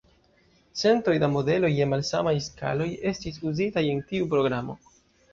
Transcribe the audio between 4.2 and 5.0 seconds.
programo.